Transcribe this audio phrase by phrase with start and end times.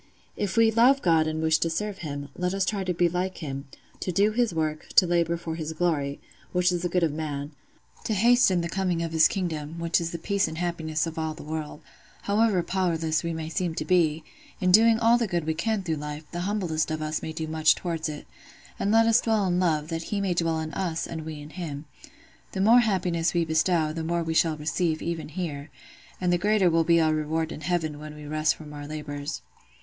[0.35, 3.37] If we love God and wish to serve Him, let us try to be like
[3.37, 3.67] Him,
[3.99, 8.61] to do His work, to labour for His glory—which is the good of man—to hasten
[8.61, 11.81] the coming of His kingdom, which is the peace and happiness of all the world:
[12.23, 14.23] however powerless we may seem to be,
[14.59, 17.45] in doing all the good we can through life, the humblest of us may do
[17.45, 18.25] much towards it:
[18.79, 21.51] and let us dwell in love, that He may dwell in us and we in
[21.51, 21.85] Him.
[22.53, 25.69] The more happiness we bestow, the more we shall receive, even here;
[26.19, 29.43] and the greater will be our reward in heaven when we rest from our labours.